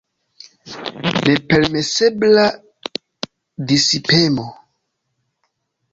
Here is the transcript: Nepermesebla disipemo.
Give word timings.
Nepermesebla 1.25 2.45
disipemo. 3.67 4.47